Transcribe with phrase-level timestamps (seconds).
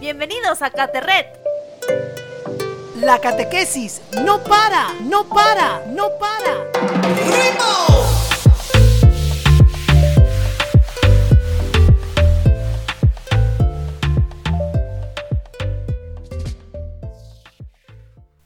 [0.00, 1.26] Bienvenidos a Caterret.
[3.00, 6.70] La catequesis no para, no para, no para.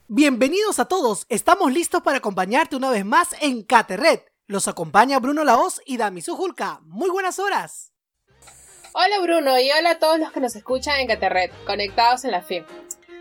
[0.09, 4.33] Bienvenidos a todos, estamos listos para acompañarte una vez más en Caterret.
[4.47, 6.81] Los acompaña Bruno Laos y Damisu Julka.
[6.85, 7.92] Muy buenas horas.
[8.95, 12.43] Hola Bruno y hola a todos los que nos escuchan en Caterret, conectados en la
[12.43, 12.63] FIM.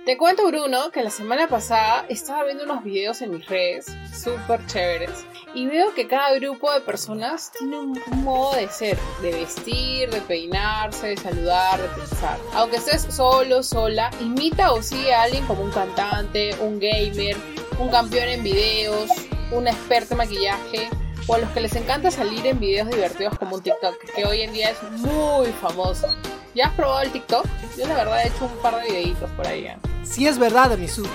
[0.05, 4.66] Te cuento Bruno que la semana pasada estaba viendo unos videos en mis redes súper
[4.66, 10.09] chéveres y veo que cada grupo de personas tiene un modo de ser, de vestir,
[10.09, 12.38] de peinarse, de saludar, de pensar.
[12.53, 17.38] Aunque estés solo, sola, imita o sigue a alguien como un cantante, un gamer,
[17.80, 19.09] un campeón en videos,
[19.53, 20.90] un experto en maquillaje
[21.27, 24.41] o a los que les encanta salir en videos divertidos como un TikTok, que hoy
[24.41, 26.07] en día es muy famoso.
[26.53, 27.45] ¿Ya has probado el TikTok?
[27.77, 29.66] Yo la verdad he hecho un par de videitos por ahí.
[29.66, 29.77] ¿eh?
[30.03, 31.05] Sí es verdad, Misu.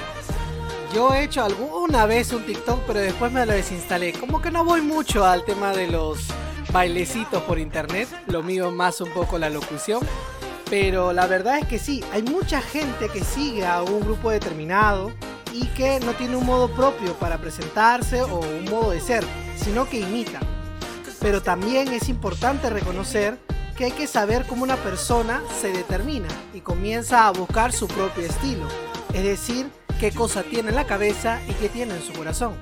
[0.94, 4.12] Yo he hecho alguna vez un TikTok, pero después me lo desinstalé.
[4.14, 6.20] Como que no voy mucho al tema de los
[6.72, 8.08] bailecitos por internet.
[8.28, 10.00] Lo mío más un poco la locución.
[10.70, 15.12] Pero la verdad es que sí, hay mucha gente que sigue a un grupo determinado
[15.52, 19.24] y que no tiene un modo propio para presentarse o un modo de ser,
[19.56, 20.40] sino que imita.
[21.20, 23.38] Pero también es importante reconocer
[23.76, 28.24] que hay que saber cómo una persona se determina y comienza a buscar su propio
[28.24, 28.66] estilo,
[29.12, 32.54] es decir, qué cosa tiene en la cabeza y qué tiene en su corazón.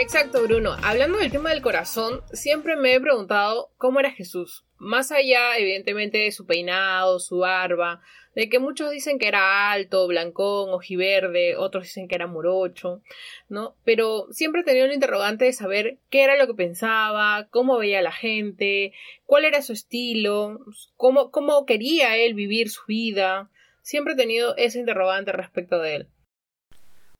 [0.00, 0.76] Exacto, Bruno.
[0.84, 4.64] Hablando del tema del corazón, siempre me he preguntado cómo era Jesús.
[4.76, 8.00] Más allá, evidentemente, de su peinado, su barba,
[8.36, 13.02] de que muchos dicen que era alto, blancón, ojiverde, otros dicen que era morocho,
[13.48, 13.74] ¿no?
[13.82, 17.98] Pero siempre he tenido un interrogante de saber qué era lo que pensaba, cómo veía
[17.98, 18.92] a la gente,
[19.26, 20.60] cuál era su estilo,
[20.96, 23.50] cómo, cómo quería él vivir su vida.
[23.82, 26.08] Siempre he tenido ese interrogante respecto de él.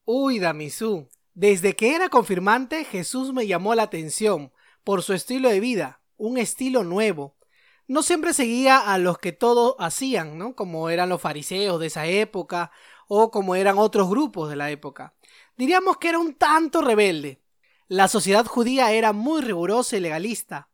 [0.04, 1.08] Uy, Damisú,
[1.39, 4.51] desde que era confirmante, Jesús me llamó la atención
[4.83, 7.36] por su estilo de vida, un estilo nuevo.
[7.86, 10.57] No siempre seguía a los que todos hacían, ¿no?
[10.57, 12.73] Como eran los fariseos de esa época
[13.07, 15.14] o como eran otros grupos de la época.
[15.57, 17.41] Diríamos que era un tanto rebelde.
[17.86, 20.70] La sociedad judía era muy rigurosa y legalista.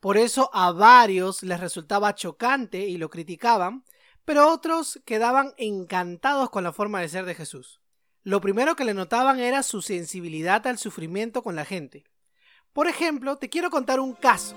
[0.00, 3.84] Por eso a varios les resultaba chocante y lo criticaban,
[4.24, 7.82] pero otros quedaban encantados con la forma de ser de Jesús.
[8.26, 12.02] Lo primero que le notaban era su sensibilidad al sufrimiento con la gente.
[12.72, 14.56] Por ejemplo, te quiero contar un caso.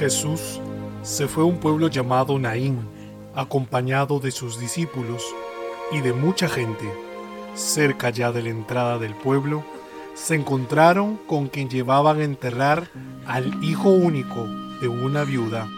[0.00, 0.60] Jesús
[1.04, 2.80] se fue a un pueblo llamado Naín,
[3.32, 5.24] acompañado de sus discípulos
[5.92, 7.11] y de mucha gente.
[7.54, 9.64] Cerca ya de la entrada del pueblo,
[10.14, 12.88] se encontraron con quien llevaban a enterrar
[13.26, 14.46] al hijo único
[14.80, 15.68] de una viuda.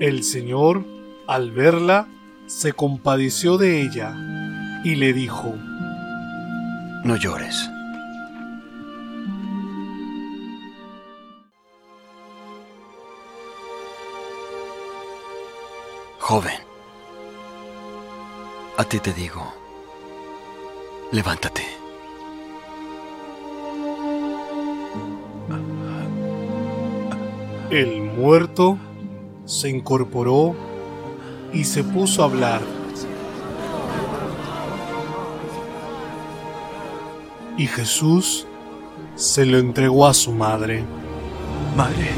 [0.00, 0.84] El Señor,
[1.26, 2.08] al verla,
[2.46, 4.14] se compadeció de ella
[4.84, 5.54] y le dijo,
[7.04, 7.70] No llores.
[16.18, 16.71] Joven,
[18.82, 19.54] a ti te digo,
[21.12, 21.62] levántate.
[27.70, 28.78] El muerto
[29.44, 30.56] se incorporó
[31.52, 32.60] y se puso a hablar.
[37.56, 38.48] Y Jesús
[39.14, 40.82] se lo entregó a su madre.
[41.76, 42.10] Madre.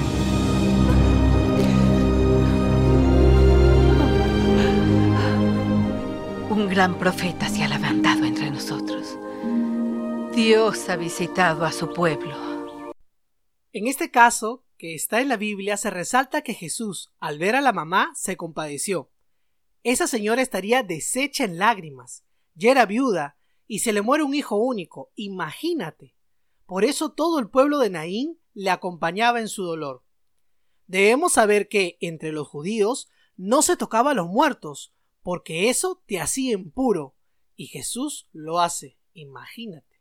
[6.75, 9.17] Gran profeta se ha levantado entre nosotros.
[10.35, 12.35] Dios ha visitado a su pueblo.
[13.73, 17.61] En este caso, que está en la Biblia, se resalta que Jesús, al ver a
[17.61, 19.09] la mamá, se compadeció.
[19.85, 22.25] Esa señora estaría deshecha en lágrimas,
[22.57, 23.37] ya era viuda,
[23.69, 26.17] y se le muere un hijo único, imagínate.
[26.67, 30.03] Por eso todo el pueblo de Naín le acompañaba en su dolor.
[30.89, 34.93] Debemos saber que, entre los judíos, no se tocaba a los muertos,
[35.25, 37.17] porque eso te hacía impuro,
[37.57, 40.01] y Jesús lo hace, imagínate.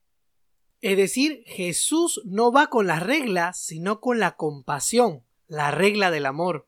[0.82, 6.28] Es decir, Jesús no va con las reglas, sino con la compasión, la regla del
[6.28, 6.68] amor.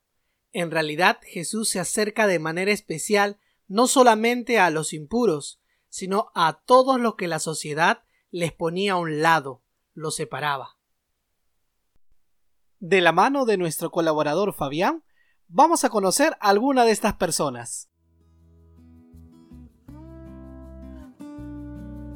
[0.53, 6.61] En realidad, Jesús se acerca de manera especial no solamente a los impuros, sino a
[6.65, 9.61] todos los que la sociedad les ponía a un lado,
[9.93, 10.77] los separaba.
[12.79, 15.03] De la mano de nuestro colaborador Fabián,
[15.47, 17.89] Vamos a conocer a alguna de estas personas.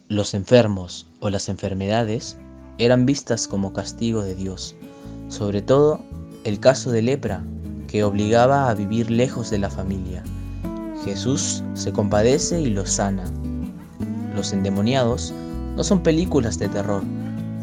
[0.09, 2.35] Los enfermos o las enfermedades
[2.79, 4.75] eran vistas como castigo de Dios,
[5.27, 5.99] sobre todo
[6.45, 7.43] el caso de lepra,
[7.87, 10.23] que obligaba a vivir lejos de la familia.
[11.05, 13.23] Jesús se compadece y los sana.
[14.35, 15.31] Los endemoniados
[15.75, 17.03] no son películas de terror,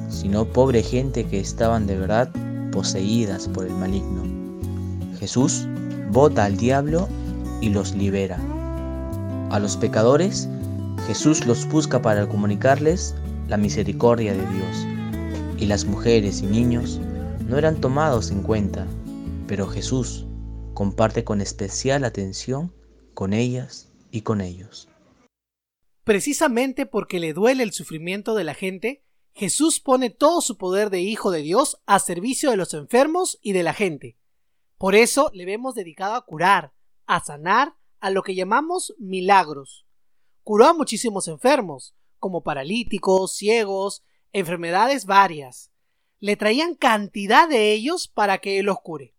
[0.08, 2.30] sino pobre gente que estaban de verdad
[2.70, 4.22] poseídas por el maligno.
[5.18, 5.66] Jesús
[6.12, 7.08] bota al diablo
[7.60, 8.38] y los libera.
[9.50, 10.48] A los pecadores,
[11.06, 13.14] Jesús los busca para comunicarles
[13.46, 14.86] la misericordia de Dios.
[15.56, 17.00] Y las mujeres y niños
[17.46, 18.86] no eran tomados en cuenta,
[19.46, 20.26] pero Jesús
[20.74, 22.72] comparte con especial atención
[23.14, 24.88] con ellas y con ellos.
[26.02, 31.02] Precisamente porque le duele el sufrimiento de la gente, Jesús pone todo su poder de
[31.02, 34.18] Hijo de Dios a servicio de los enfermos y de la gente.
[34.76, 36.72] Por eso le vemos dedicado a curar,
[37.06, 39.85] a sanar, a lo que llamamos milagros.
[40.46, 45.72] Curó a muchísimos enfermos, como paralíticos, ciegos, enfermedades varias.
[46.20, 49.16] Le traían cantidad de ellos para que él los cure.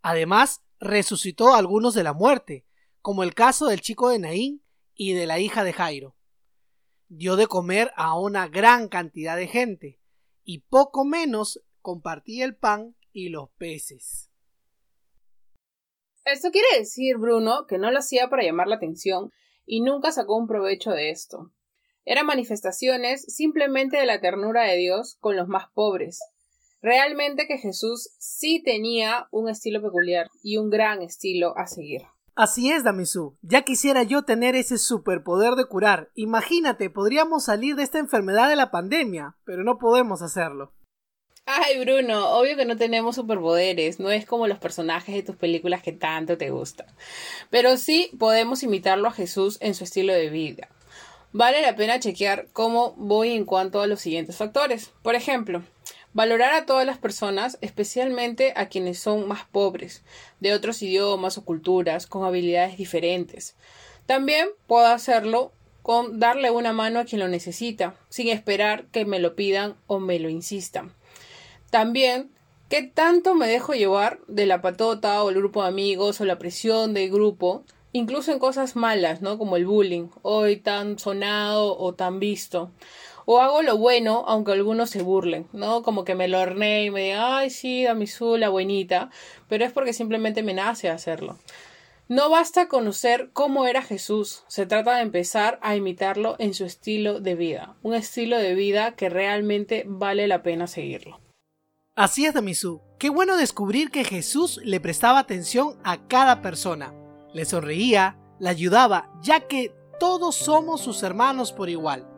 [0.00, 2.68] Además, resucitó a algunos de la muerte,
[3.02, 4.62] como el caso del chico de Naín
[4.94, 6.14] y de la hija de Jairo.
[7.08, 9.98] Dio de comer a una gran cantidad de gente,
[10.44, 14.30] y poco menos compartía el pan y los peces.
[16.24, 19.32] Esto quiere decir, Bruno, que no lo hacía para llamar la atención
[19.70, 21.52] y nunca sacó un provecho de esto.
[22.04, 26.18] Eran manifestaciones simplemente de la ternura de Dios con los más pobres.
[26.82, 32.02] Realmente que Jesús sí tenía un estilo peculiar y un gran estilo a seguir.
[32.34, 33.36] Así es, Damisu.
[33.42, 36.10] Ya quisiera yo tener ese superpoder de curar.
[36.16, 40.72] Imagínate, podríamos salir de esta enfermedad de la pandemia, pero no podemos hacerlo.
[41.52, 45.82] Ay, Bruno, obvio que no tenemos superpoderes, no es como los personajes de tus películas
[45.82, 46.86] que tanto te gustan.
[47.50, 50.68] Pero sí podemos imitarlo a Jesús en su estilo de vida.
[51.32, 54.92] Vale la pena chequear cómo voy en cuanto a los siguientes factores.
[55.02, 55.64] Por ejemplo,
[56.12, 60.04] valorar a todas las personas, especialmente a quienes son más pobres,
[60.38, 63.56] de otros idiomas o culturas, con habilidades diferentes.
[64.06, 65.50] También puedo hacerlo
[65.82, 69.98] con darle una mano a quien lo necesita, sin esperar que me lo pidan o
[69.98, 70.94] me lo insistan.
[71.70, 72.32] También,
[72.68, 76.38] ¿qué tanto me dejo llevar de la patota o el grupo de amigos o la
[76.38, 77.64] presión del grupo?
[77.92, 79.38] Incluso en cosas malas, ¿no?
[79.38, 82.72] Como el bullying, hoy tan sonado o tan visto.
[83.24, 85.82] O hago lo bueno, aunque algunos se burlen, ¿no?
[85.82, 89.10] Como que me lo horné y me digan, ay, sí, Damisu, la buenita.
[89.48, 91.38] Pero es porque simplemente me nace hacerlo.
[92.08, 97.20] No basta conocer cómo era Jesús, se trata de empezar a imitarlo en su estilo
[97.20, 101.20] de vida, un estilo de vida que realmente vale la pena seguirlo.
[102.00, 102.80] Así es, Damisu.
[102.98, 106.94] Qué bueno descubrir que Jesús le prestaba atención a cada persona.
[107.34, 112.08] Le sonreía, le ayudaba, ya que todos somos sus hermanos por igual.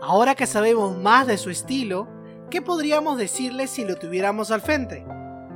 [0.00, 2.06] Ahora que sabemos más de su estilo,
[2.50, 5.04] ¿qué podríamos decirle si lo tuviéramos al frente?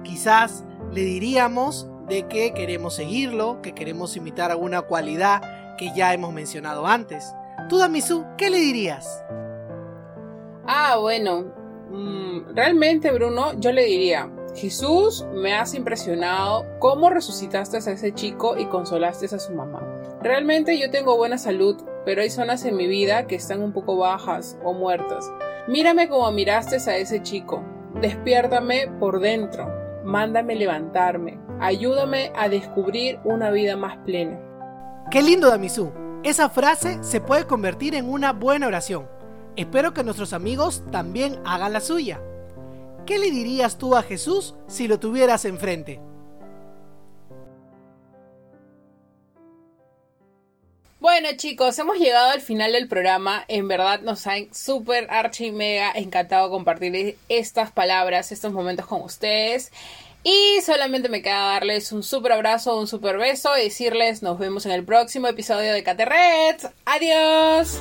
[0.02, 6.32] Quizás le diríamos de que queremos seguirlo, que queremos imitar alguna cualidad que ya hemos
[6.32, 7.32] mencionado antes.
[7.68, 9.22] Tú, Damisu, ¿qué le dirías?
[10.66, 11.59] Ah, bueno,
[12.54, 18.66] realmente, Bruno, yo le diría, Jesús, me has impresionado cómo resucitaste a ese chico y
[18.66, 19.80] consolaste a su mamá.
[20.22, 23.96] Realmente yo tengo buena salud, pero hay zonas en mi vida que están un poco
[23.96, 25.30] bajas o muertas.
[25.68, 27.62] Mírame como miraste a ese chico.
[28.00, 29.68] Despiértame por dentro.
[30.04, 31.38] Mándame levantarme.
[31.60, 34.40] Ayúdame a descubrir una vida más plena.
[35.10, 35.92] Qué lindo, Damisú.
[36.22, 39.19] Esa frase se puede convertir en una buena oración.
[39.56, 42.20] Espero que nuestros amigos también hagan la suya.
[43.06, 46.00] ¿Qué le dirías tú a Jesús si lo tuvieras enfrente?
[51.00, 53.44] Bueno chicos, hemos llegado al final del programa.
[53.48, 59.72] En verdad nos han súper archi mega encantado compartir estas palabras, estos momentos con ustedes.
[60.22, 64.66] Y solamente me queda darles un súper abrazo, un súper beso y decirles nos vemos
[64.66, 66.70] en el próximo episodio de Caterret.
[66.84, 67.80] Adiós.